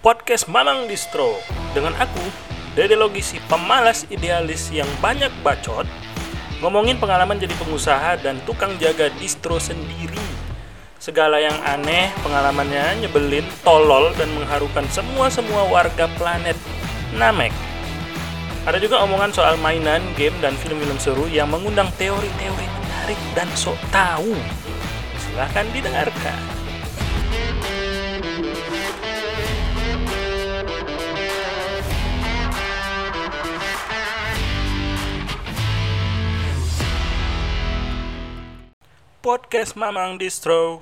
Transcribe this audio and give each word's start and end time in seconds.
podcast 0.00 0.48
Mamang 0.48 0.88
Distro 0.88 1.36
dengan 1.76 1.92
aku, 2.00 2.24
Dede 2.72 2.96
Logisi, 2.96 3.36
pemalas 3.52 4.08
idealis 4.08 4.72
yang 4.72 4.88
banyak 5.04 5.28
bacot, 5.44 5.84
ngomongin 6.64 6.96
pengalaman 6.96 7.36
jadi 7.36 7.52
pengusaha 7.60 8.16
dan 8.24 8.40
tukang 8.48 8.80
jaga 8.80 9.12
distro 9.20 9.60
sendiri. 9.60 10.16
Segala 10.96 11.40
yang 11.40 11.56
aneh, 11.64 12.12
pengalamannya 12.24 13.04
nyebelin, 13.04 13.44
tolol, 13.60 14.12
dan 14.16 14.28
mengharukan 14.36 14.88
semua-semua 14.88 15.68
warga 15.68 16.08
planet 16.16 16.56
Namek. 17.16 17.52
Ada 18.64 18.76
juga 18.80 19.00
omongan 19.04 19.32
soal 19.32 19.56
mainan, 19.60 20.00
game, 20.16 20.36
dan 20.40 20.56
film-film 20.60 20.96
seru 21.00 21.28
yang 21.28 21.48
mengundang 21.48 21.88
teori-teori 21.96 22.68
menarik 22.68 23.20
dan 23.32 23.48
sok 23.56 23.76
tahu. 23.88 24.36
Silahkan 25.16 25.64
didengarkan. 25.72 26.59
Podcast 39.20 39.76
Mamang 39.76 40.16
Distro 40.16 40.80